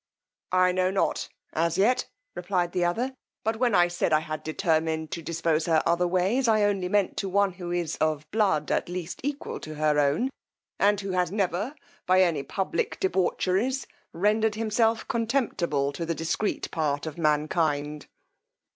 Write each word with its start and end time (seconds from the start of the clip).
I 0.55 0.71
know 0.71 0.89
not 0.89 1.29
as 1.53 1.77
yet, 1.77 2.07
replied 2.35 2.71
the 2.71 2.83
other, 2.83 3.13
but 3.43 3.57
when 3.57 3.75
I 3.75 3.87
said 3.87 4.11
I 4.11 4.21
had 4.21 4.41
determined 4.43 5.11
to 5.11 5.21
dispose 5.21 5.67
her 5.67 5.83
otherways, 5.85 6.47
I 6.47 6.63
only 6.63 6.89
meant 6.89 7.17
to 7.17 7.29
one 7.29 7.51
who 7.51 7.69
is 7.69 7.97
of 7.97 8.25
blood 8.31 8.71
at 8.71 8.89
least 8.89 9.21
equal 9.23 9.59
to 9.59 9.75
her 9.75 9.99
own, 9.99 10.31
and 10.79 10.99
who 10.99 11.11
has 11.11 11.31
never, 11.31 11.75
by 12.07 12.23
any 12.23 12.41
public 12.41 12.99
debaucheries, 12.99 13.85
rendered 14.11 14.55
himself 14.55 15.07
contemptible 15.07 15.91
to 15.91 16.03
the 16.03 16.15
discreet 16.15 16.71
part 16.71 17.05
of 17.05 17.19
mankind. 17.19 18.07